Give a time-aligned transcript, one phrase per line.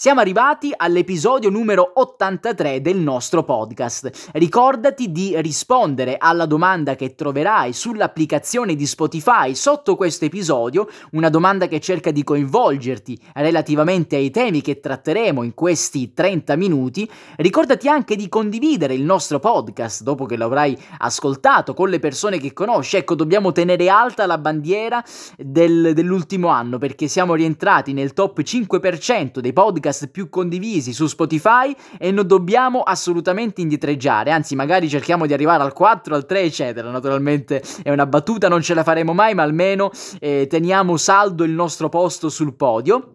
[0.00, 4.30] Siamo arrivati all'episodio numero 83 del nostro podcast.
[4.32, 11.68] Ricordati di rispondere alla domanda che troverai sull'applicazione di Spotify sotto questo episodio, una domanda
[11.68, 17.06] che cerca di coinvolgerti relativamente ai temi che tratteremo in questi 30 minuti.
[17.36, 22.38] Ricordati anche di condividere il nostro podcast dopo che lo avrai ascoltato con le persone
[22.38, 22.96] che conosci.
[22.96, 25.04] Ecco, dobbiamo tenere alta la bandiera
[25.36, 31.06] del, dell'ultimo anno perché siamo rientrati nel top 5% dei podcast podcast più condivisi su
[31.06, 36.40] Spotify e non dobbiamo assolutamente indietreggiare, anzi magari cerchiamo di arrivare al 4, al 3
[36.40, 39.90] eccetera, naturalmente è una battuta, non ce la faremo mai, ma almeno
[40.20, 43.14] eh, teniamo saldo il nostro posto sul podio.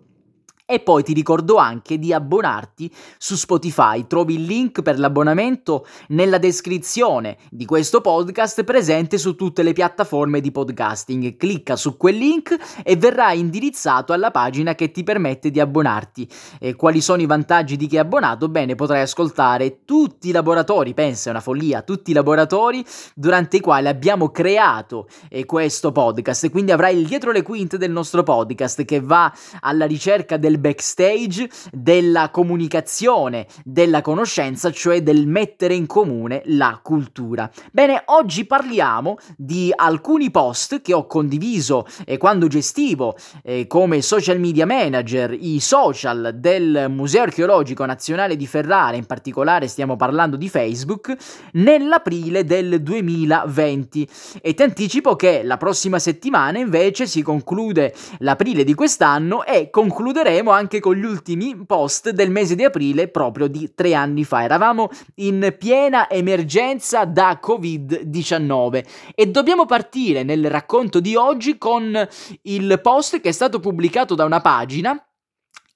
[0.68, 4.08] E poi ti ricordo anche di abbonarti su Spotify.
[4.08, 10.42] Trovi il link per l'abbonamento nella descrizione di questo podcast presente su tutte le piattaforme
[10.42, 11.38] di podcasting.
[11.38, 16.28] Clicca su quel link e verrai indirizzato alla pagina che ti permette di abbonarti.
[16.59, 18.50] E quali sono i vantaggi di chi è abbonato?
[18.50, 23.59] Bene, potrai ascoltare tutti i laboratori, pensa è una follia, tutti i laboratori durante i
[23.59, 26.50] quali abbiamo creato eh, questo podcast.
[26.50, 31.50] Quindi avrai il dietro le quinte del nostro podcast che va alla ricerca del backstage,
[31.72, 37.50] della comunicazione, della conoscenza, cioè del mettere in comune la cultura.
[37.72, 44.39] Bene, oggi parliamo di alcuni post che ho condiviso eh, quando gestivo eh, come social
[44.39, 50.50] media manager i social del Museo Archeologico Nazionale di Ferrara, in particolare stiamo parlando di
[50.50, 51.16] Facebook,
[51.53, 54.08] nell'aprile del 2020
[54.42, 60.45] e ti anticipo che la prossima settimana invece si conclude l'aprile di quest'anno e concluderemo
[60.46, 64.44] concluderemo anche con gli ultimi post del mese di aprile proprio di tre anni fa.
[64.44, 68.86] Eravamo in piena emergenza da Covid-19
[69.16, 72.08] e dobbiamo partire nel racconto di oggi con
[72.44, 75.00] il post che è stato pubblicato da una pagina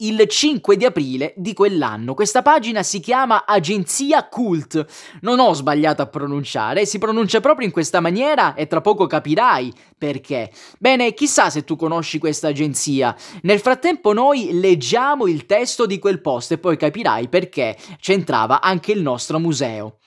[0.01, 2.13] il 5 di aprile di quell'anno.
[2.13, 4.85] Questa pagina si chiama Agenzia Cult.
[5.21, 9.73] Non ho sbagliato a pronunciare, si pronuncia proprio in questa maniera e tra poco capirai
[9.97, 10.51] perché.
[10.77, 13.15] Bene, chissà se tu conosci questa agenzia.
[13.41, 18.93] Nel frattempo noi leggiamo il testo di quel post e poi capirai perché c'entrava anche
[18.93, 19.97] il nostro museo.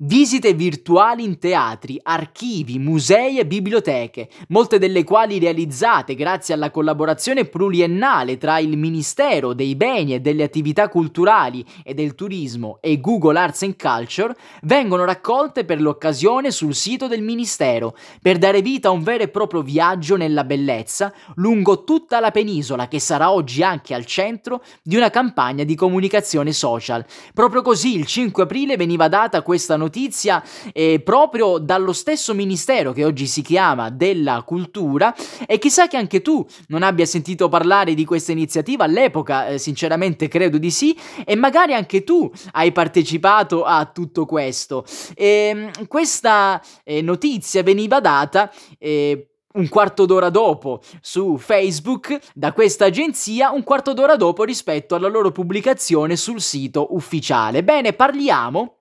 [0.00, 7.46] Visite virtuali in teatri, archivi, musei e biblioteche, molte delle quali realizzate grazie alla collaborazione
[7.46, 13.40] pluriennale tra il Ministero dei Beni e delle Attività Culturali e del Turismo e Google
[13.40, 18.92] Arts and Culture, vengono raccolte per l'occasione sul sito del Ministero, per dare vita a
[18.92, 23.94] un vero e proprio viaggio nella bellezza lungo tutta la penisola che sarà oggi anche
[23.94, 27.04] al centro di una campagna di comunicazione social.
[27.34, 32.92] Proprio così il 5 aprile veniva data questa notizia notizia eh, proprio dallo stesso ministero
[32.92, 35.14] che oggi si chiama della cultura
[35.46, 40.28] e chissà che anche tu non abbia sentito parlare di questa iniziativa all'epoca, eh, sinceramente
[40.28, 44.84] credo di sì, e magari anche tu hai partecipato a tutto questo.
[45.14, 52.52] E, ehm, questa eh, notizia veniva data eh, un quarto d'ora dopo su Facebook da
[52.52, 57.64] questa agenzia, un quarto d'ora dopo rispetto alla loro pubblicazione sul sito ufficiale.
[57.64, 58.77] Bene, parliamo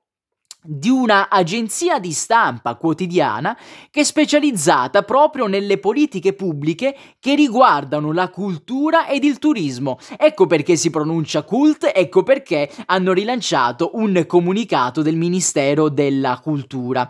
[0.69, 3.57] di una agenzia di stampa quotidiana
[3.89, 9.97] che è specializzata proprio nelle politiche pubbliche che riguardano la cultura ed il turismo.
[10.17, 17.09] Ecco perché si pronuncia cult, ecco perché hanno rilanciato un comunicato del Ministero della Cultura.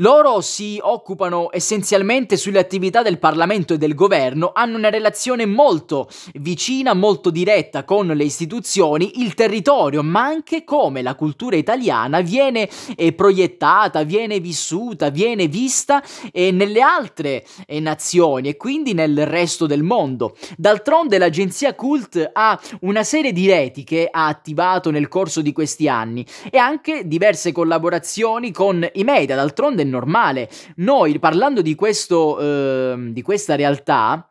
[0.00, 6.10] Loro si occupano essenzialmente sulle attività del Parlamento e del governo, hanno una relazione molto
[6.34, 12.68] vicina, molto diretta con le istituzioni, il territorio, ma anche come la cultura italiana viene
[12.94, 19.64] eh, proiettata, viene vissuta, viene vista eh, nelle altre eh, nazioni e quindi nel resto
[19.64, 20.36] del mondo.
[20.58, 25.88] D'altronde l'agenzia Cult ha una serie di reti che ha attivato nel corso di questi
[25.88, 30.48] anni e anche diverse collaborazioni con i media, d'altronde normale.
[30.76, 34.30] Noi, parlando di, questo, eh, di questa realtà,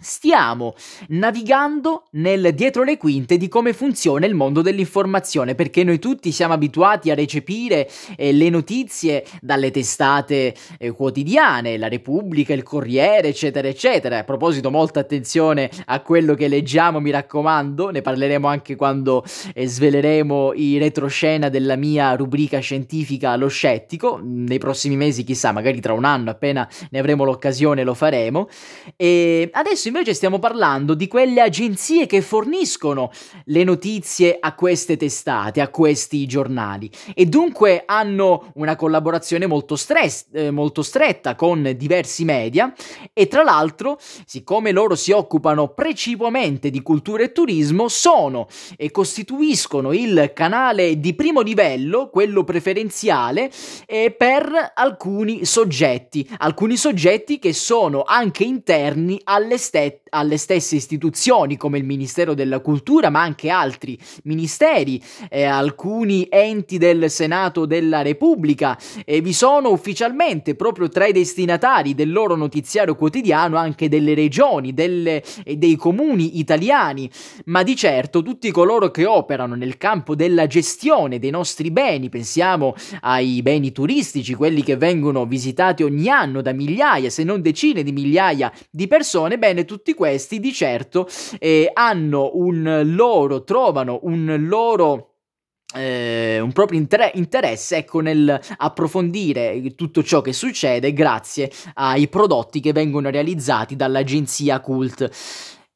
[0.00, 0.76] Stiamo
[1.08, 6.54] navigando nel dietro le quinte di come funziona il mondo dell'informazione, perché noi tutti siamo
[6.54, 13.66] abituati a recepire eh, le notizie dalle testate eh, quotidiane, la Repubblica, il Corriere, eccetera,
[13.66, 14.18] eccetera.
[14.18, 19.66] A proposito, molta attenzione a quello che leggiamo, mi raccomando, ne parleremo anche quando eh,
[19.66, 24.20] sveleremo i retroscena della mia rubrica scientifica Lo Scettico.
[24.22, 28.48] Nei prossimi mesi, chissà, magari tra un anno, appena ne avremo l'occasione, lo faremo.
[28.94, 33.10] E adesso invece stiamo parlando di quelle agenzie che forniscono
[33.46, 36.90] le notizie a queste testate, a questi giornali.
[37.14, 42.72] E dunque hanno una collaborazione molto, stress, eh, molto stretta con diversi media
[43.12, 48.46] e tra l'altro, siccome loro si occupano precipuamente di cultura e turismo, sono
[48.76, 53.50] e costituiscono il canale di primo livello, quello preferenziale,
[53.86, 61.56] eh, per alcuni soggetti, alcuni soggetti che sono anche interni alle, ste- alle stesse istituzioni
[61.56, 68.02] come il Ministero della Cultura, ma anche altri ministeri, eh, alcuni enti del Senato della
[68.02, 68.78] Repubblica.
[69.04, 74.72] E vi sono ufficialmente proprio tra i destinatari del loro notiziario quotidiano anche delle regioni,
[74.72, 77.10] delle, dei comuni italiani,
[77.46, 82.74] ma di certo tutti coloro che operano nel campo della gestione dei nostri beni, pensiamo
[83.00, 87.92] ai beni turistici, quelli che vengono visitati ogni anno da migliaia, se non decine di
[87.92, 91.06] migliaia di persone, bene, tutti questi di certo
[91.38, 95.12] eh, hanno un loro, trovano un loro
[95.74, 102.60] eh, un proprio inter- interesse ecco, nel approfondire tutto ciò che succede grazie ai prodotti
[102.60, 105.10] che vengono realizzati dall'agenzia Cult.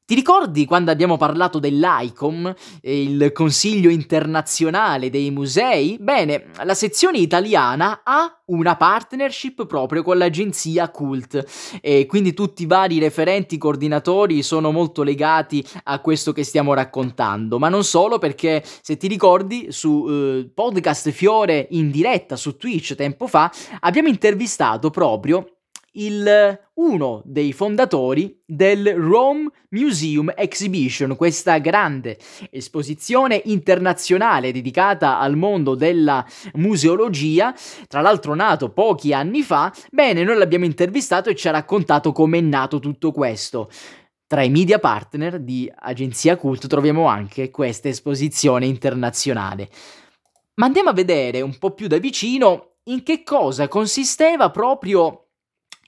[0.05, 5.95] Ti ricordi quando abbiamo parlato dell'ICOM, il Consiglio internazionale dei musei?
[5.97, 12.65] Bene, la sezione italiana ha una partnership proprio con l'agenzia Cult e quindi tutti i
[12.65, 18.61] vari referenti coordinatori sono molto legati a questo che stiamo raccontando, ma non solo perché
[18.81, 24.89] se ti ricordi su eh, podcast Fiore in diretta su Twitch tempo fa abbiamo intervistato
[24.89, 25.47] proprio
[25.93, 32.17] il, uno dei fondatori del Rome Museum Exhibition, questa grande
[32.49, 37.53] esposizione internazionale dedicata al mondo della museologia,
[37.87, 39.73] tra l'altro nato pochi anni fa.
[39.91, 43.69] Bene, noi l'abbiamo intervistato e ci ha raccontato come è nato tutto questo.
[44.25, 49.69] Tra i media partner di Agenzia Cult troviamo anche questa esposizione internazionale.
[50.55, 55.22] Ma andiamo a vedere un po' più da vicino in che cosa consisteva proprio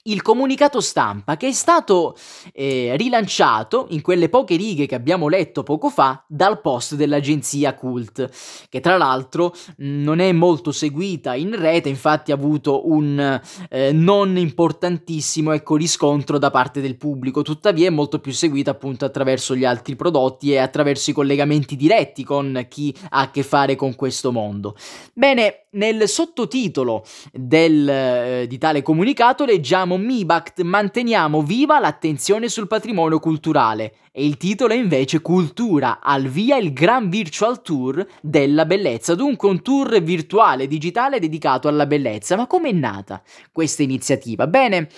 [0.06, 2.16] il comunicato stampa che è stato
[2.52, 8.28] eh, rilanciato in quelle poche righe che abbiamo letto poco fa dal post dell'agenzia Cult,
[8.68, 14.36] che tra l'altro non è molto seguita in rete, infatti ha avuto un eh, non
[14.36, 19.64] importantissimo ecco, riscontro da parte del pubblico, tuttavia è molto più seguita appunto attraverso gli
[19.64, 24.32] altri prodotti e attraverso i collegamenti diretti con chi ha a che fare con questo
[24.32, 24.76] mondo.
[25.12, 33.20] Bene, nel sottotitolo del, eh, di tale comunicato leggiamo MIBACT manteniamo viva l'attenzione sul patrimonio
[33.20, 39.14] culturale e il titolo è invece Cultura al via il Gran Virtual Tour della bellezza,
[39.14, 42.34] dunque un tour virtuale digitale dedicato alla bellezza.
[42.34, 44.46] Ma com'è nata questa iniziativa?
[44.46, 44.88] Bene,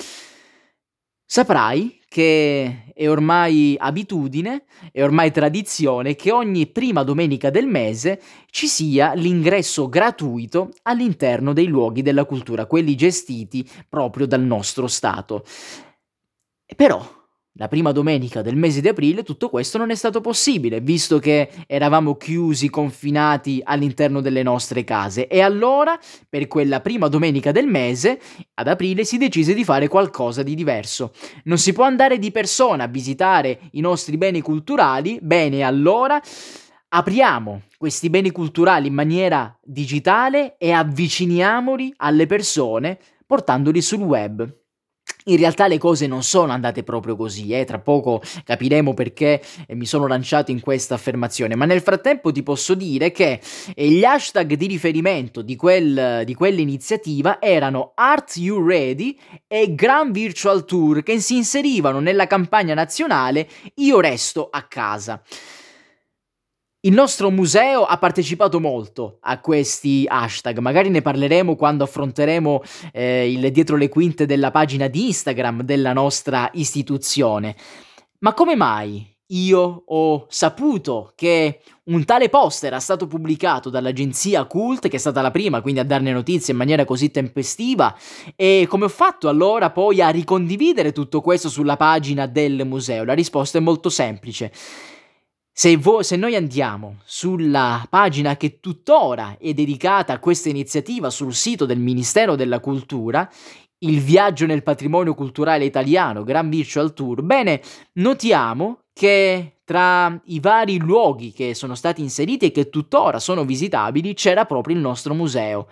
[1.24, 8.20] saprai che è ormai abitudine, è ormai tradizione che ogni prima domenica del mese
[8.50, 15.44] ci sia l'ingresso gratuito all'interno dei luoghi della cultura, quelli gestiti proprio dal nostro Stato.
[16.74, 17.17] Però
[17.58, 21.50] la prima domenica del mese di aprile tutto questo non è stato possibile, visto che
[21.66, 25.26] eravamo chiusi, confinati all'interno delle nostre case.
[25.26, 28.20] E allora, per quella prima domenica del mese,
[28.54, 31.12] ad aprile si decise di fare qualcosa di diverso.
[31.44, 36.22] Non si può andare di persona a visitare i nostri beni culturali, bene allora
[36.90, 44.48] apriamo questi beni culturali in maniera digitale e avviciniamoli alle persone portandoli sul web.
[45.28, 47.64] In realtà le cose non sono andate proprio così, eh?
[47.64, 52.74] tra poco capiremo perché mi sono lanciato in questa affermazione, ma nel frattempo ti posso
[52.74, 53.40] dire che
[53.74, 60.12] eh, gli hashtag di riferimento di, quel, di quell'iniziativa erano Art You Ready e Grand
[60.12, 65.22] Virtual Tour che si inserivano nella campagna nazionale Io resto a casa.
[66.82, 73.32] Il nostro museo ha partecipato molto a questi hashtag, magari ne parleremo quando affronteremo eh,
[73.32, 77.56] il dietro le quinte della pagina di Instagram della nostra istituzione.
[78.20, 84.86] Ma come mai io ho saputo che un tale post era stato pubblicato dall'agenzia Cult,
[84.86, 87.92] che è stata la prima quindi a darne notizie in maniera così tempestiva,
[88.36, 93.02] e come ho fatto allora poi a ricondividere tutto questo sulla pagina del museo?
[93.02, 94.52] La risposta è molto semplice.
[95.58, 101.34] Se, vo- se, noi andiamo sulla pagina che tuttora è dedicata a questa iniziativa sul
[101.34, 103.28] sito del Ministero della Cultura,
[103.78, 107.60] il viaggio nel patrimonio culturale italiano, Gran Virtual Tour, bene,
[107.94, 114.14] notiamo che tra i vari luoghi che sono stati inseriti e che tuttora sono visitabili
[114.14, 115.66] c'era proprio il nostro museo.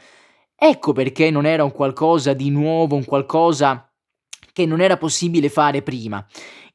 [0.56, 3.88] Ecco perché non era un qualcosa di nuovo, un qualcosa
[4.52, 6.26] che non era possibile fare prima.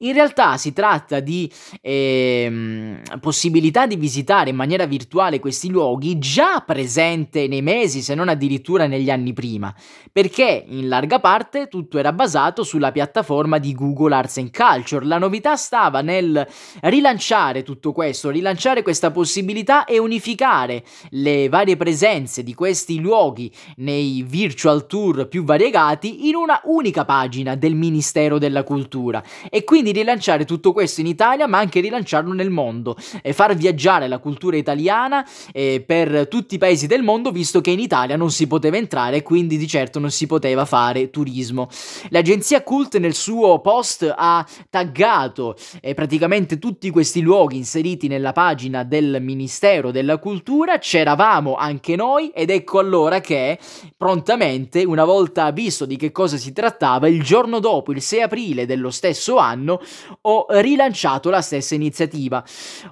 [0.04, 6.64] In realtà si tratta di eh, possibilità di visitare in maniera virtuale questi luoghi già
[6.66, 9.72] presente nei mesi, se non addirittura negli anni prima,
[10.12, 15.06] perché in larga parte tutto era basato sulla piattaforma di Google Arts and Culture.
[15.06, 16.48] La novità stava nel
[16.82, 24.24] rilanciare tutto questo, rilanciare questa possibilità e unificare le varie presenze di questi luoghi nei
[24.28, 30.46] virtual tour più variegati in una unica pagina del Ministero della Cultura e quindi rilanciare
[30.46, 35.28] tutto questo in Italia ma anche rilanciarlo nel mondo e far viaggiare la cultura italiana
[35.52, 39.18] eh, per tutti i paesi del mondo visto che in Italia non si poteva entrare
[39.18, 41.70] e quindi di certo non si poteva fare turismo.
[42.10, 48.84] L'agenzia Cult nel suo post ha taggato eh, praticamente tutti questi luoghi inseriti nella pagina
[48.84, 53.58] del Ministero della Cultura, c'eravamo anche noi ed ecco allora che
[53.98, 58.66] prontamente, una volta visto di che cosa si trattava, il giorno dopo, il 6 aprile
[58.66, 59.81] dello stesso anno,
[60.22, 62.44] ho rilanciato la stessa iniziativa.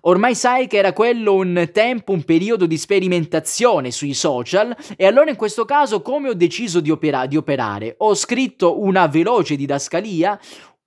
[0.01, 5.29] Ormai sai che era quello un tempo, un periodo di sperimentazione sui social e allora
[5.29, 7.95] in questo caso come ho deciso di, opera- di operare?
[7.99, 10.39] Ho scritto una veloce didascalia,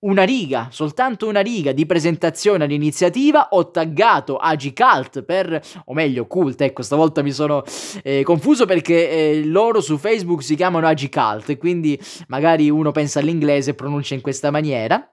[0.02, 6.60] una riga, soltanto una riga di presentazione all'iniziativa, ho taggato Agicult per, o meglio Cult,
[6.60, 7.62] ecco stavolta mi sono
[8.02, 13.70] eh, confuso perché eh, loro su Facebook si chiamano Agicult quindi magari uno pensa all'inglese
[13.70, 15.11] e pronuncia in questa maniera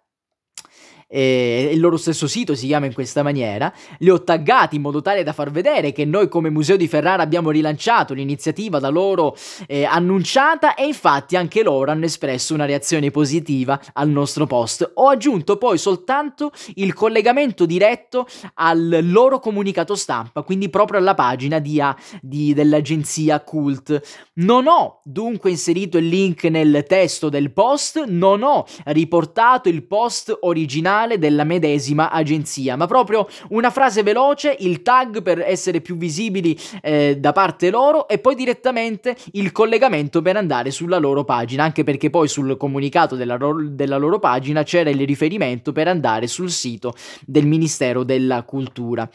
[1.11, 5.01] eh, il loro stesso sito si chiama in questa maniera, li ho taggati in modo
[5.01, 9.35] tale da far vedere che noi come Museo di Ferrara abbiamo rilanciato l'iniziativa da loro
[9.67, 14.89] eh, annunciata e infatti anche loro hanno espresso una reazione positiva al nostro post.
[14.95, 21.57] Ho aggiunto poi soltanto il collegamento diretto al loro comunicato stampa, quindi proprio alla pagina
[21.59, 21.81] di,
[22.21, 24.27] di, dell'agenzia Cult.
[24.35, 30.37] Non ho dunque inserito il link nel testo del post, non ho riportato il post
[30.41, 35.95] originale ufficiale della medesima agenzia, ma proprio una frase veloce, il tag per essere più
[35.95, 41.63] visibili eh, da parte loro e poi direttamente il collegamento per andare sulla loro pagina,
[41.63, 46.49] anche perché poi sul comunicato della, della loro pagina c'era il riferimento per andare sul
[46.49, 46.93] sito
[47.25, 49.09] del Ministero della Cultura.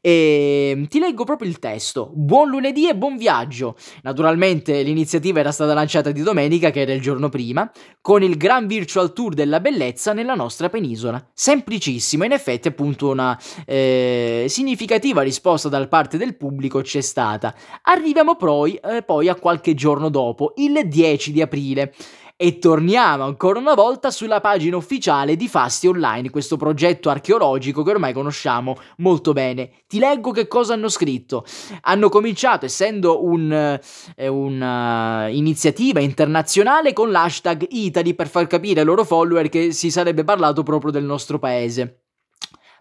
[0.00, 2.10] E ehm, ti leggo proprio il testo.
[2.14, 3.76] Buon lunedì e buon viaggio.
[4.02, 8.66] Naturalmente l'iniziativa era stata lanciata di domenica, che era il giorno prima, con il Gran
[8.66, 12.24] Virtual Tour della Bellezza nella nostra penisola semplicissimo.
[12.24, 17.54] In effetti, appunto, una eh, significativa risposta da parte del pubblico c'è stata.
[17.82, 21.92] Arriviamo poi, eh, poi a qualche giorno dopo, il 10 di aprile.
[22.38, 27.92] E torniamo ancora una volta sulla pagina ufficiale di Fasti Online, questo progetto archeologico che
[27.92, 29.70] ormai conosciamo molto bene.
[29.86, 31.46] Ti leggo che cosa hanno scritto.
[31.80, 39.04] Hanno cominciato, essendo un'iniziativa un, uh, internazionale, con l'hashtag Italy per far capire ai loro
[39.04, 42.02] follower che si sarebbe parlato proprio del nostro paese.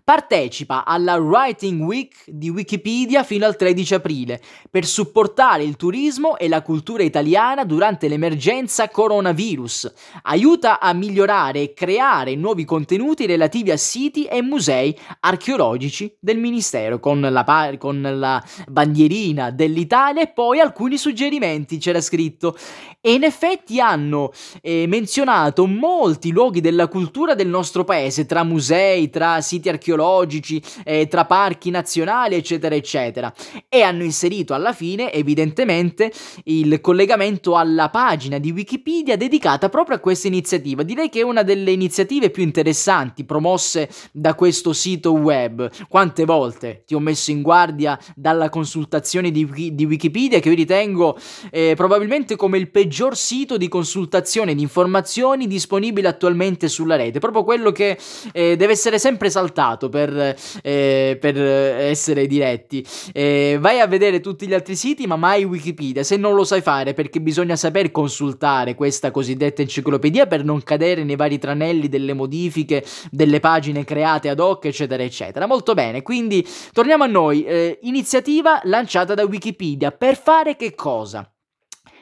[0.06, 6.48] Partecipa alla Writing Week di Wikipedia fino al 13 aprile per supportare il turismo e
[6.48, 9.92] la cultura italiana durante l'emergenza coronavirus.
[10.22, 17.00] Aiuta a migliorare e creare nuovi contenuti relativi a siti e musei archeologici del Ministero
[17.00, 22.56] con la, pa- con la bandierina dell'Italia e poi alcuni suggerimenti c'era scritto.
[23.02, 24.32] E in effetti hanno
[24.62, 30.62] eh, menzionato molti luoghi della cultura del nostro paese, tra musei, tra siti archeologici archeologici,
[30.84, 33.34] eh, tra parchi nazionali, eccetera, eccetera.
[33.70, 36.12] E hanno inserito alla fine, evidentemente,
[36.46, 40.84] il collegamento alla pagina di Wikipedia dedicata proprio a questa iniziativa.
[40.84, 45.70] Direi che è una delle iniziative più interessanti promosse da questo sito web.
[45.88, 51.18] Quante volte ti ho messo in guardia dalla consultazione di, di Wikipedia, che io ritengo
[51.52, 57.44] eh, probabilmente come il peggior sito di consultazione di informazioni disponibile attualmente sulla rete, proprio
[57.44, 57.98] quello che
[58.34, 62.86] eh, deve essere sempre saltato usato per, eh, per essere diretti.
[63.14, 66.04] Eh, vai a vedere tutti gli altri siti, ma mai Wikipedia.
[66.04, 71.04] Se non lo sai fare, perché bisogna saper consultare questa cosiddetta enciclopedia per non cadere
[71.04, 75.46] nei vari tranelli delle modifiche delle pagine create ad hoc, eccetera, eccetera.
[75.46, 77.44] Molto bene, quindi torniamo a noi.
[77.44, 81.30] Eh, iniziativa lanciata da Wikipedia per fare che cosa?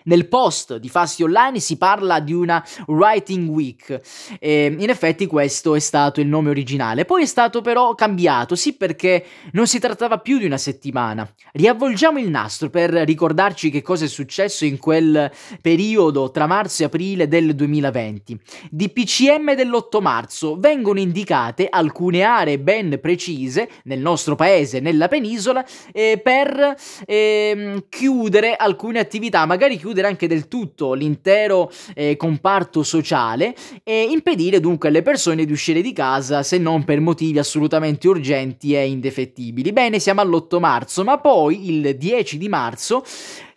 [0.05, 3.99] Nel post di Fasti Online si parla di una Writing Week.
[4.39, 7.05] E in effetti questo è stato il nome originale.
[7.05, 11.27] Poi è stato però cambiato, sì perché non si trattava più di una settimana.
[11.53, 15.31] Riavvolgiamo il nastro per ricordarci che cosa è successo in quel
[15.61, 18.39] periodo tra marzo e aprile del 2020.
[18.69, 25.65] Di PCM dell'8 marzo vengono indicate alcune aree ben precise nel nostro paese, nella penisola,
[25.91, 32.83] eh, per eh, chiudere alcune attività, magari chiudere escludere anche del tutto l'intero eh, comparto
[32.83, 38.07] sociale e impedire dunque alle persone di uscire di casa se non per motivi assolutamente
[38.07, 39.71] urgenti e indefettibili.
[39.71, 43.03] Bene, siamo all'8 marzo, ma poi il 10 di marzo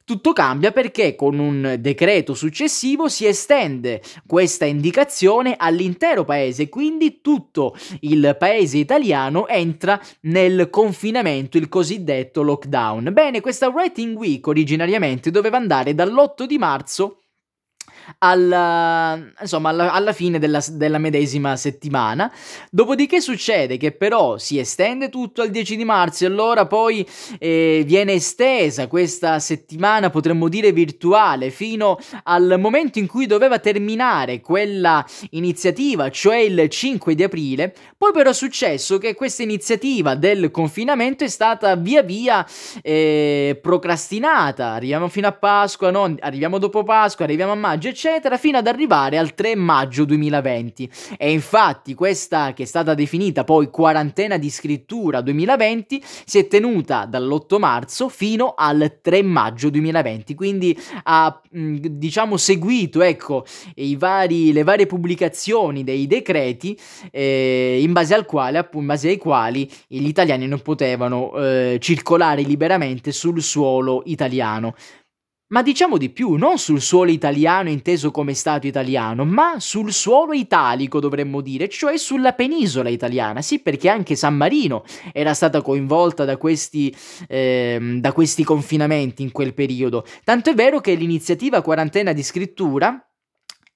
[0.06, 7.74] tutto cambia perché con un decreto successivo si estende questa indicazione all'intero paese, quindi tutto
[8.02, 13.12] il paese italiano entra nel confinamento, il cosiddetto lockdown.
[13.12, 17.22] Bene, questa Writing Week originariamente doveva andare dall'8 di marzo
[18.18, 22.32] alla, insomma, alla, alla fine della, della, medesima settimana.
[22.70, 27.06] Dopodiché succede che però si estende tutto al 10 di marzo e allora poi
[27.38, 34.40] eh, viene estesa questa settimana, potremmo dire virtuale, fino al momento in cui doveva terminare
[34.40, 37.74] quella iniziativa, cioè il 5 di aprile.
[37.96, 42.46] Poi però è successo che questa iniziativa del confinamento è stata via via
[42.82, 44.70] eh, procrastinata.
[44.72, 46.14] Arriviamo fino a Pasqua, no?
[46.20, 50.90] arriviamo dopo Pasqua, arriviamo a maggio, eccetera, fino ad arrivare al 3 maggio 2020.
[51.16, 57.06] E infatti questa che è stata definita poi quarantena di scrittura 2020 si è tenuta
[57.06, 63.46] dall'8 marzo fino al 3 maggio 2020, quindi ha diciamo seguito ecco
[63.96, 66.78] vari, le varie pubblicazioni dei decreti
[67.10, 72.42] eh, in base al quale in base ai quali gli italiani non potevano eh, circolare
[72.42, 74.74] liberamente sul suolo italiano.
[75.48, 80.32] Ma diciamo di più, non sul suolo italiano inteso come Stato italiano, ma sul suolo
[80.32, 83.42] italico dovremmo dire, cioè sulla penisola italiana.
[83.42, 86.92] Sì, perché anche San Marino era stata coinvolta da questi,
[87.28, 90.04] eh, da questi confinamenti in quel periodo.
[90.24, 93.00] Tanto è vero che l'iniziativa quarantena di scrittura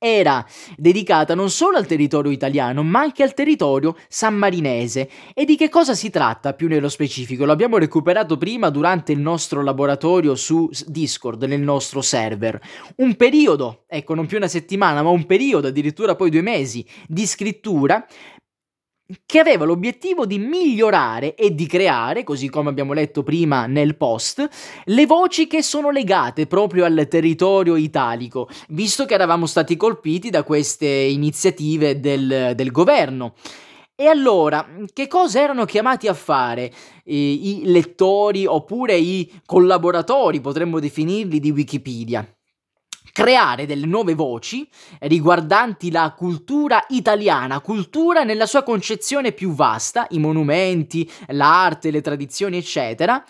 [0.02, 0.46] era
[0.78, 5.10] dedicata non solo al territorio italiano, ma anche al territorio sammarinese.
[5.34, 7.44] E di che cosa si tratta più nello specifico?
[7.44, 12.58] Lo abbiamo recuperato prima durante il nostro laboratorio su Discord, nel nostro server.
[12.96, 17.26] Un periodo, ecco, non più una settimana, ma un periodo, addirittura poi due mesi, di
[17.26, 18.06] scrittura
[19.26, 24.48] che aveva l'obiettivo di migliorare e di creare, così come abbiamo letto prima nel post,
[24.84, 30.42] le voci che sono legate proprio al territorio italico, visto che eravamo stati colpiti da
[30.42, 33.34] queste iniziative del, del governo.
[33.94, 36.72] E allora, che cosa erano chiamati a fare
[37.04, 42.26] eh, i lettori oppure i collaboratori, potremmo definirli, di Wikipedia?
[43.12, 44.68] Creare delle nuove voci
[45.00, 52.56] riguardanti la cultura italiana, cultura nella sua concezione più vasta, i monumenti, l'arte, le tradizioni,
[52.56, 53.24] eccetera,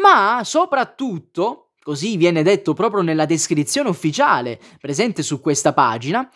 [0.00, 6.30] ma soprattutto, così viene detto proprio nella descrizione ufficiale presente su questa pagina,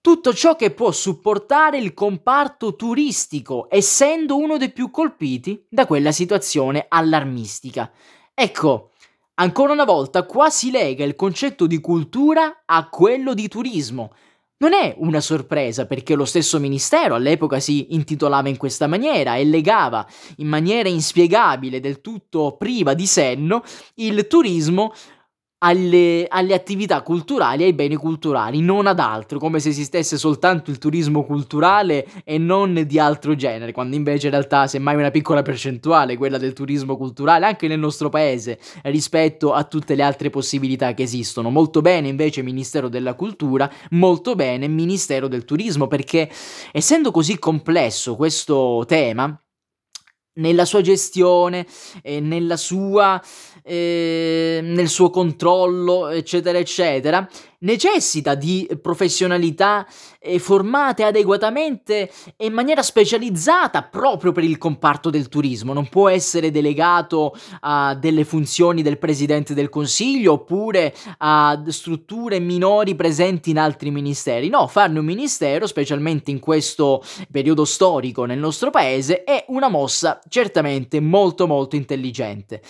[0.00, 6.10] tutto ciò che può supportare il comparto turistico, essendo uno dei più colpiti da quella
[6.10, 7.90] situazione allarmistica.
[8.34, 8.91] Ecco,
[9.42, 14.12] Ancora una volta qua si lega il concetto di cultura a quello di turismo.
[14.58, 19.44] Non è una sorpresa perché lo stesso ministero all'epoca si intitolava in questa maniera e
[19.44, 24.92] legava in maniera inspiegabile, del tutto priva di senno, il turismo
[25.64, 30.78] alle, alle, attività culturali, ai beni culturali, non ad altro, come se esistesse soltanto il
[30.78, 36.16] turismo culturale e non di altro genere, quando invece in realtà semmai una piccola percentuale
[36.16, 41.04] quella del turismo culturale anche nel nostro paese rispetto a tutte le altre possibilità che
[41.04, 41.50] esistono.
[41.50, 46.28] Molto bene invece Ministero della Cultura, molto bene Ministero del Turismo, perché
[46.72, 49.36] essendo così complesso questo tema,
[50.34, 51.66] nella sua gestione
[52.00, 53.20] e nella sua
[53.62, 57.28] eh, nel suo controllo, eccetera, eccetera,
[57.62, 59.86] necessita di professionalità
[60.18, 65.72] eh, formate adeguatamente e in maniera specializzata proprio per il comparto del turismo.
[65.72, 72.94] Non può essere delegato a delle funzioni del presidente del consiglio oppure a strutture minori
[72.94, 74.48] presenti in altri ministeri.
[74.48, 80.20] No, farne un ministero, specialmente in questo periodo storico nel nostro paese, è una mossa
[80.28, 82.60] certamente molto molto intelligente.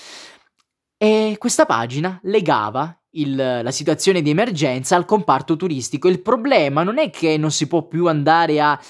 [1.03, 6.07] E questa pagina legava il, la situazione di emergenza al comparto turistico.
[6.07, 8.81] Il problema non è che non si può più andare a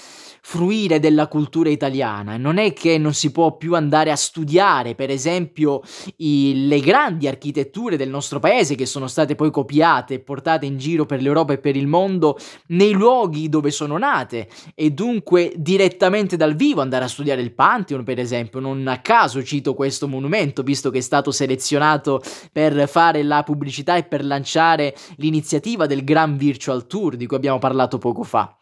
[0.45, 2.35] fruire della cultura italiana.
[2.35, 5.81] Non è che non si può più andare a studiare, per esempio,
[6.17, 10.77] i, le grandi architetture del nostro paese che sono state poi copiate e portate in
[10.77, 16.35] giro per l'Europa e per il mondo nei luoghi dove sono nate e dunque direttamente
[16.35, 18.59] dal vivo andare a studiare il Pantheon, per esempio.
[18.59, 23.95] Non a caso cito questo monumento, visto che è stato selezionato per fare la pubblicità
[23.95, 28.53] e per lanciare l'iniziativa del Gran Virtual Tour di cui abbiamo parlato poco fa.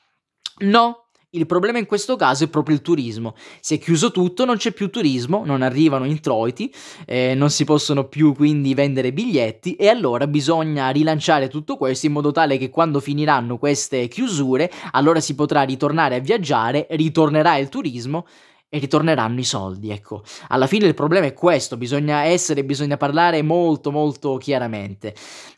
[0.60, 3.36] No, Il problema in questo caso è proprio il turismo.
[3.62, 6.70] Si è chiuso tutto, non c'è più turismo, non arrivano introiti,
[7.06, 12.12] eh, non si possono più quindi vendere biglietti e allora bisogna rilanciare tutto questo in
[12.12, 17.70] modo tale che quando finiranno queste chiusure, allora si potrà ritornare a viaggiare, ritornerà il
[17.70, 18.26] turismo
[18.74, 20.24] e ritorneranno i soldi, ecco.
[20.48, 25.14] Alla fine il problema è questo, bisogna essere, bisogna parlare molto molto chiaramente.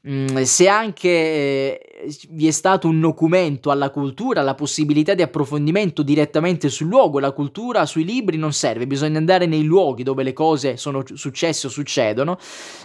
[0.10, 6.02] Mm, se anche eh, vi è stato un documento alla cultura, la possibilità di approfondimento
[6.02, 10.34] direttamente sul luogo, la cultura sui libri non serve, bisogna andare nei luoghi dove le
[10.34, 12.40] cose sono successe o succedono.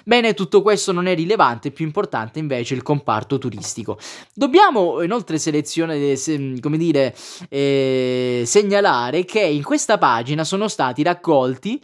[0.04, 3.98] Bene, tutto questo non è rilevante, più importante invece il comparto turistico.
[4.34, 6.16] Dobbiamo inoltre selezionare,
[6.60, 7.16] come dire,
[7.48, 11.80] eh, segnalare che in questa parte pagina sono stati raccolti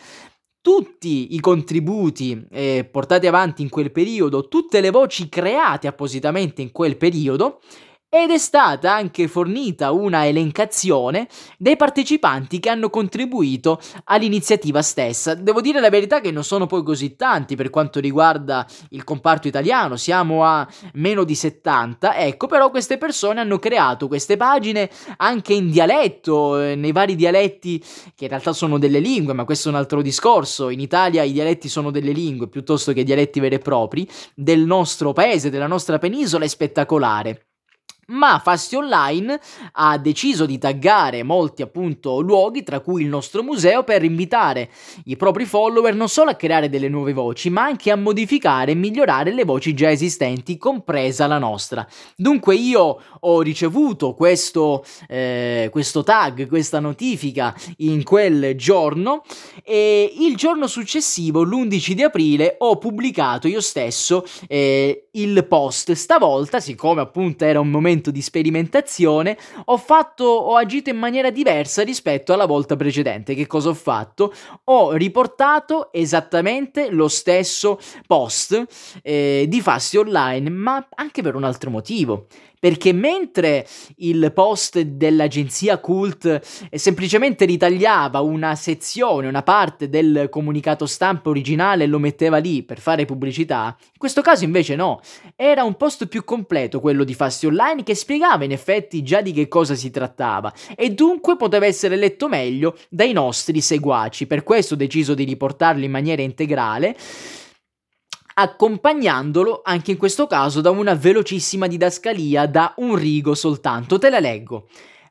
[0.61, 6.73] tutti i contributi eh, portati avanti in quel periodo, tutte le voci create appositamente in
[6.73, 7.61] quel periodo
[8.17, 11.27] ed è stata anche fornita una elencazione
[11.59, 15.35] dei partecipanti che hanno contribuito all'iniziativa stessa.
[15.35, 19.49] Devo dire la verità che non sono poi così tanti per quanto riguarda il comparto
[19.49, 25.53] italiano, siamo a meno di 70, ecco però queste persone hanno creato queste pagine anche
[25.55, 27.81] in dialetto, eh, nei vari dialetti
[28.15, 31.33] che in realtà sono delle lingue, ma questo è un altro discorso, in Italia i
[31.33, 35.99] dialetti sono delle lingue piuttosto che dialetti veri e propri, del nostro paese, della nostra
[35.99, 37.47] penisola è spettacolare.
[38.09, 39.41] Ma Fasti Online
[39.73, 44.71] ha deciso di taggare molti appunto luoghi, tra cui il nostro museo, per invitare
[45.05, 48.75] i propri follower non solo a creare delle nuove voci, ma anche a modificare e
[48.75, 51.87] migliorare le voci già esistenti, compresa la nostra.
[52.17, 59.23] Dunque io ho ricevuto questo, eh, questo tag, questa notifica in quel giorno
[59.63, 65.93] e il giorno successivo, l'11 di aprile, ho pubblicato io stesso eh, il post.
[65.93, 71.31] Stavolta, siccome appunto era un momento momento di sperimentazione, ho fatto, ho agito in maniera
[71.31, 73.35] diversa rispetto alla volta precedente.
[73.35, 74.33] Che cosa ho fatto?
[74.65, 78.65] Ho riportato esattamente lo stesso post
[79.03, 82.27] eh, di Fasti Online, ma anche per un altro motivo
[82.65, 91.29] perché mentre il post dell'agenzia Cult semplicemente ritagliava una sezione, una parte del comunicato stampa
[91.29, 95.03] originale e lo metteva lì per fare pubblicità, in questo caso invece no,
[95.37, 99.33] era un post più completo quello di Fasti Online che spiegava in effetti già di
[99.33, 100.51] che cosa si trattava.
[100.75, 105.85] E dunque poteva essere letto meglio dai nostri seguaci, per questo ho deciso di riportarlo
[105.85, 106.97] in maniera integrale
[108.35, 113.99] accompagnandolo anche in questo caso da una velocissima didascalia da un rigo soltanto.
[113.99, 114.67] Te la leggo.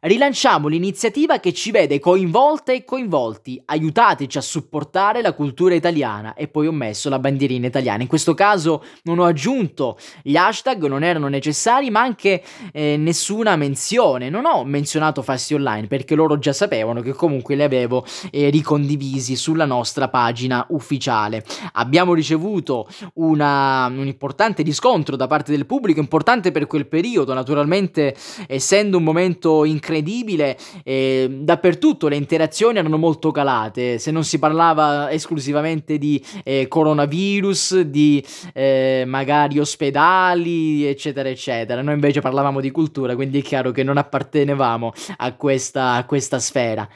[0.06, 6.50] Rilanciamo l'iniziativa che ci vede coinvolte e coinvolti, aiutateci a supportare la cultura italiana e
[6.50, 8.02] poi ho messo la bandierina italiana.
[8.02, 13.56] In questo caso non ho aggiunto gli hashtag, non erano necessari, ma anche eh, nessuna
[13.56, 14.30] menzione.
[14.30, 19.38] Non ho menzionato Fasti Online perché loro già sapevano che comunque li avevo eh, ricondivisi
[19.38, 21.46] sulla nostra pagina ufficiale.
[21.76, 28.14] Abbiamo ricevuto una, un importante riscontro da parte del pubblico, importante per quel periodo, naturalmente
[28.48, 34.40] essendo un momento incredibile incredibile, eh, dappertutto le interazioni erano molto calate, se non si
[34.40, 41.82] parlava esclusivamente di eh, coronavirus, di eh, magari ospedali, eccetera, eccetera.
[41.82, 46.40] Noi invece parlavamo di cultura, quindi è chiaro che non appartenevamo a questa, a questa
[46.40, 46.88] sfera.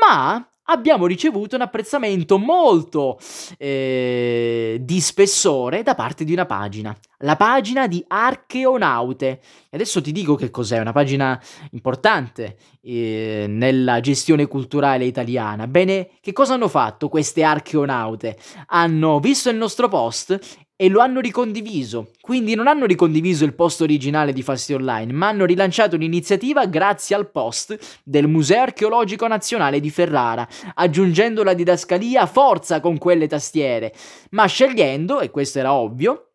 [0.00, 3.18] Ma abbiamo ricevuto un apprezzamento molto
[3.58, 9.40] eh, di spessore da parte di una pagina, la pagina di Archeonaute.
[9.76, 15.66] Adesso ti dico che cos'è, una pagina importante eh, nella gestione culturale italiana.
[15.66, 18.36] Bene, che cosa hanno fatto queste Archeonaute?
[18.68, 22.10] Hanno visto il nostro post e lo hanno ricondiviso.
[22.20, 27.16] Quindi non hanno ricondiviso il post originale di Fasti Online, ma hanno rilanciato un'iniziativa grazie
[27.16, 33.94] al post del Museo Archeologico Nazionale di Ferrara, aggiungendo la didascalia forza con quelle tastiere,
[34.30, 36.32] ma scegliendo, e questo era ovvio,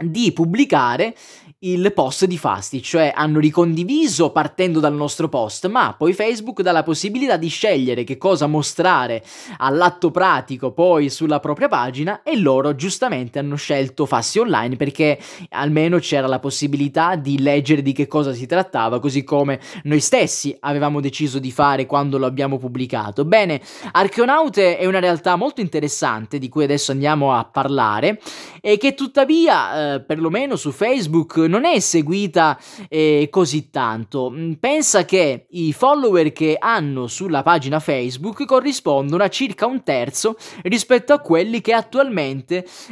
[0.00, 1.14] di pubblicare
[1.62, 6.72] il post di Fasti, cioè hanno ricondiviso partendo dal nostro post, ma poi Facebook dà
[6.72, 9.22] la possibilità di scegliere che cosa mostrare
[9.58, 15.18] all'atto pratico poi sulla propria pagina e loro giustamente hanno scelto Fasti Online perché
[15.50, 20.56] almeno c'era la possibilità di leggere di che cosa si trattava, così come noi stessi
[20.60, 23.26] avevamo deciso di fare quando lo abbiamo pubblicato.
[23.26, 23.60] Bene,
[23.92, 28.18] Archeonaute è una realtà molto interessante di cui adesso andiamo a parlare
[28.62, 34.30] e che tuttavia eh, perlomeno su Facebook, non è seguita eh, così tanto.
[34.30, 40.36] Mm, pensa che i follower che hanno sulla pagina Facebook corrispondono a circa un terzo
[40.62, 41.60] rispetto a quelli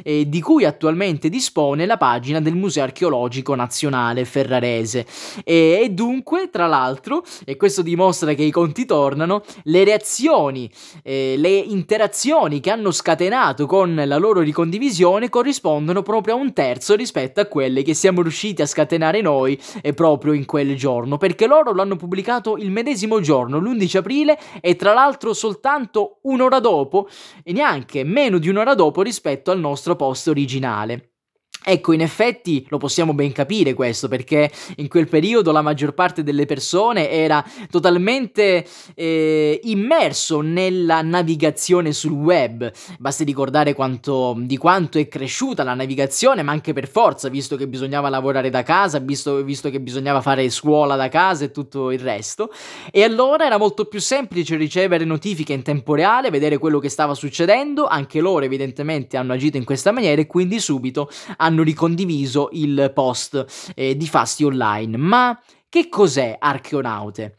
[0.03, 5.07] eh, di cui attualmente dispone la pagina del Museo Archeologico Nazionale Ferrarese.
[5.45, 10.71] E, e dunque, tra l'altro, e questo dimostra che i conti tornano, le reazioni,
[11.03, 16.88] eh, le interazioni che hanno scatenato con la loro ricondivisione corrispondono proprio a un terzo
[16.95, 21.47] rispetto a quelle che siamo riusciti a scatenare noi e proprio in quel giorno, perché
[21.47, 27.09] loro l'hanno pubblicato il medesimo giorno, l'11 aprile, e tra l'altro soltanto un'ora dopo,
[27.43, 31.18] e neanche meno di un'ora dopo rispetto al nostro post originale.
[31.71, 36.23] Ecco, in effetti lo possiamo ben capire questo, perché in quel periodo la maggior parte
[36.23, 42.73] delle persone era totalmente eh, immerso nella navigazione sul web.
[42.99, 47.69] Basti ricordare quanto, di quanto è cresciuta la navigazione, ma anche per forza, visto che
[47.69, 52.01] bisognava lavorare da casa, visto, visto che bisognava fare scuola da casa e tutto il
[52.01, 52.51] resto.
[52.91, 57.13] E allora era molto più semplice ricevere notifiche in tempo reale, vedere quello che stava
[57.13, 57.85] succedendo.
[57.85, 62.93] Anche loro, evidentemente, hanno agito in questa maniera e quindi subito hanno hanno ricondiviso il
[62.95, 64.97] post eh, di Fasti Online.
[64.97, 67.37] Ma che cos'è Archeonaute?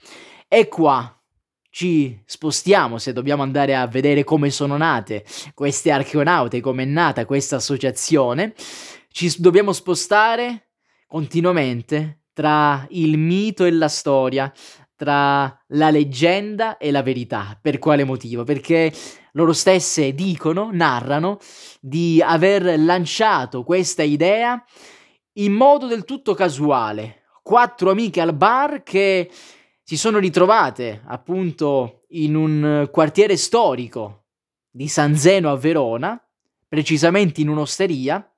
[0.48, 1.14] E qua
[1.72, 7.26] ci spostiamo se dobbiamo andare a vedere come sono nate queste archeonaute, come è nata
[7.26, 8.54] questa associazione.
[9.12, 10.72] Ci dobbiamo spostare
[11.08, 14.52] continuamente tra il mito e la storia,
[15.00, 17.58] tra la leggenda e la verità.
[17.62, 18.44] Per quale motivo?
[18.44, 18.92] Perché
[19.32, 21.38] loro stesse dicono, narrano,
[21.80, 24.62] di aver lanciato questa idea
[25.36, 27.22] in modo del tutto casuale.
[27.42, 29.32] Quattro amiche al bar che
[29.82, 34.26] si sono ritrovate appunto in un quartiere storico
[34.70, 36.22] di San Zeno a Verona,
[36.68, 38.36] precisamente in un'osteria,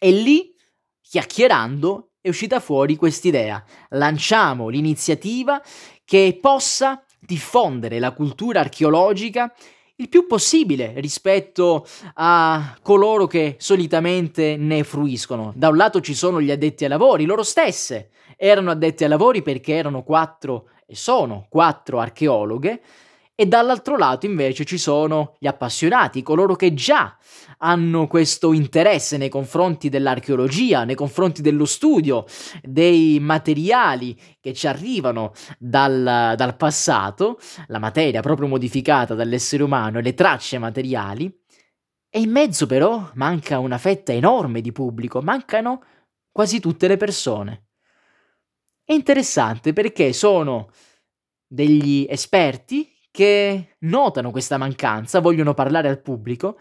[0.00, 0.52] e lì,
[1.00, 3.62] chiacchierando, è uscita fuori quest'idea.
[3.90, 5.62] Lanciamo l'iniziativa
[6.04, 9.54] che possa diffondere la cultura archeologica
[9.98, 15.52] il più possibile rispetto a coloro che solitamente ne fruiscono.
[15.54, 19.40] Da un lato ci sono gli addetti ai lavori, loro stesse erano addetti ai lavori
[19.40, 22.80] perché erano quattro e sono quattro archeologhe
[23.38, 27.18] e dall'altro lato invece ci sono gli appassionati, coloro che già
[27.58, 32.24] hanno questo interesse nei confronti dell'archeologia, nei confronti dello studio,
[32.62, 40.02] dei materiali che ci arrivano dal, dal passato, la materia proprio modificata dall'essere umano e
[40.02, 41.30] le tracce materiali.
[42.08, 45.82] E in mezzo però manca una fetta enorme di pubblico, mancano
[46.32, 47.66] quasi tutte le persone.
[48.82, 50.70] È interessante perché sono
[51.46, 56.58] degli esperti che notano questa mancanza, vogliono parlare al pubblico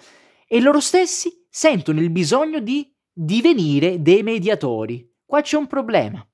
[0.47, 5.05] e loro stessi sentono il bisogno di divenire dei mediatori.
[5.25, 6.25] Qua c'è un problema,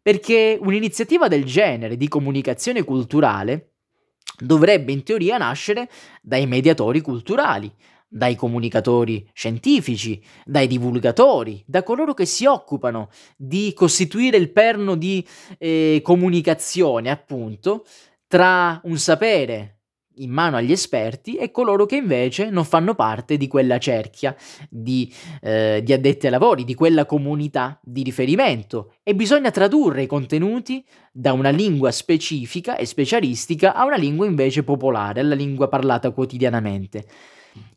[0.00, 3.72] perché un'iniziativa del genere di comunicazione culturale
[4.38, 5.90] dovrebbe in teoria nascere
[6.22, 7.68] dai mediatori culturali,
[8.06, 15.26] dai comunicatori scientifici, dai divulgatori, da coloro che si occupano di costituire il perno di
[15.58, 17.84] eh, comunicazione, appunto,
[18.26, 19.76] tra un sapere
[20.18, 24.34] in mano agli esperti e coloro che invece non fanno parte di quella cerchia
[24.68, 25.12] di,
[25.42, 30.84] eh, di, addetti ai lavori, di quella comunità di riferimento e bisogna tradurre i contenuti
[31.12, 37.06] da una lingua specifica e specialistica a una lingua invece popolare, alla lingua parlata quotidianamente.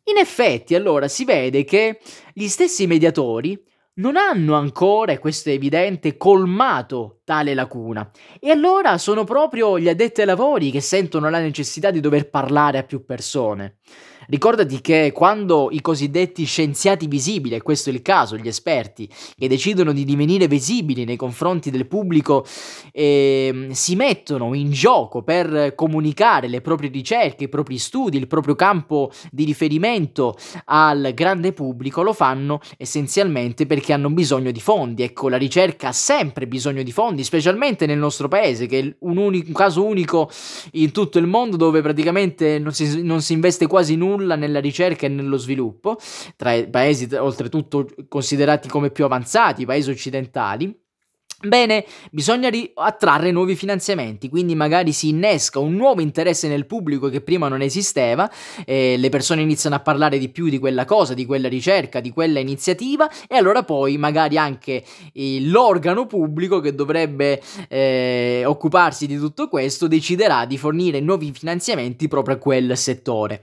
[0.06, 2.00] In effetti allora si vede che
[2.34, 3.62] gli stessi mediatori
[4.00, 8.10] non hanno ancora, e questo è evidente, colmato tale lacuna.
[8.40, 12.78] E allora sono proprio gli addetti ai lavori che sentono la necessità di dover parlare
[12.78, 13.78] a più persone.
[14.30, 19.48] Ricordati che quando i cosiddetti scienziati visibili, e questo è il caso, gli esperti, che
[19.48, 22.46] decidono di divenire visibili nei confronti del pubblico,
[22.92, 28.54] eh, si mettono in gioco per comunicare le proprie ricerche, i propri studi, il proprio
[28.54, 35.02] campo di riferimento al grande pubblico, lo fanno essenzialmente perché hanno bisogno di fondi.
[35.02, 39.18] Ecco, la ricerca ha sempre bisogno di fondi, specialmente nel nostro paese, che è un,
[39.18, 40.30] unico, un caso unico
[40.74, 44.60] in tutto il mondo dove praticamente non si, non si investe quasi nulla nulla nella
[44.60, 45.98] ricerca e nello sviluppo,
[46.36, 50.88] tra i paesi oltretutto considerati come più avanzati, paesi occidentali.
[51.42, 57.08] Bene, bisogna ri- attrarre nuovi finanziamenti, quindi magari si innesca un nuovo interesse nel pubblico
[57.08, 58.30] che prima non esisteva,
[58.66, 62.10] eh, le persone iniziano a parlare di più di quella cosa, di quella ricerca, di
[62.10, 69.18] quella iniziativa e allora poi magari anche eh, l'organo pubblico che dovrebbe eh, occuparsi di
[69.18, 73.42] tutto questo deciderà di fornire nuovi finanziamenti proprio a quel settore.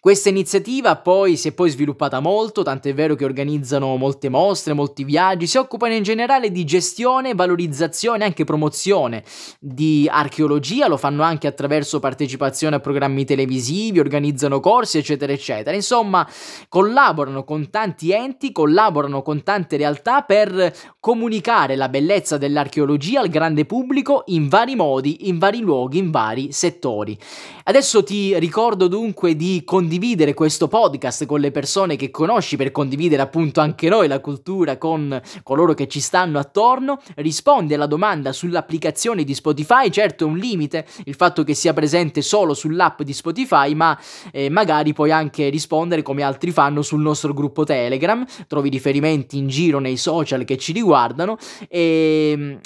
[0.00, 5.02] Questa iniziativa poi si è poi sviluppata molto, tant'è vero che organizzano molte mostre, molti
[5.02, 9.24] viaggi, si occupano in generale di gestione, valorizzazione e anche promozione
[9.58, 15.74] di archeologia, lo fanno anche attraverso partecipazione a programmi televisivi, organizzano corsi, eccetera, eccetera.
[15.74, 16.24] Insomma,
[16.68, 23.64] collaborano con tanti enti, collaborano con tante realtà per comunicare la bellezza dell'archeologia al grande
[23.64, 27.18] pubblico in vari modi, in vari luoghi, in vari settori.
[27.64, 32.70] Adesso ti ricordo dunque di condividere condividere questo podcast con le persone che conosci, per
[32.70, 37.00] condividere appunto anche noi la cultura con coloro che ci stanno attorno.
[37.14, 42.20] Rispondi alla domanda sull'applicazione di Spotify, certo è un limite il fatto che sia presente
[42.20, 43.98] solo sull'app di Spotify, ma
[44.30, 49.48] eh, magari puoi anche rispondere come altri fanno sul nostro gruppo Telegram, trovi riferimenti in
[49.48, 52.60] giro nei social che ci riguardano e ehm,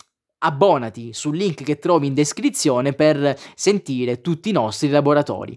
[0.44, 5.56] abbonati sul link che trovi in descrizione per sentire tutti i nostri laboratori.